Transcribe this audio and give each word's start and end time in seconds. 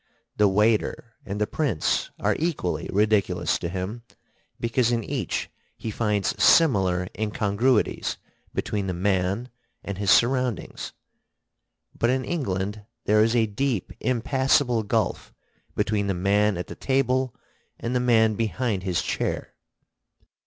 The 0.35 0.47
waiter 0.47 1.13
and 1.27 1.39
the 1.39 1.45
prince 1.45 2.09
are 2.19 2.35
equally 2.39 2.89
ridiculous 2.91 3.59
to 3.59 3.69
him, 3.69 4.01
because 4.59 4.91
in 4.91 5.03
each 5.03 5.51
he 5.77 5.91
finds 5.91 6.43
similar 6.43 7.07
incongruities 7.15 8.17
between 8.51 8.87
the 8.87 8.95
man 8.95 9.49
and 9.83 9.99
his 9.99 10.09
surroundings; 10.09 10.93
but 11.95 12.09
in 12.09 12.25
England 12.25 12.83
there 13.05 13.23
is 13.23 13.35
a 13.35 13.45
deep 13.45 13.93
impassable 13.99 14.81
gulf 14.81 15.35
between 15.75 16.07
the 16.07 16.15
man 16.15 16.57
at 16.57 16.65
the 16.65 16.73
table 16.73 17.35
and 17.79 17.95
the 17.95 17.99
man 17.99 18.33
behind 18.33 18.81
his 18.81 19.03
chair. 19.03 19.53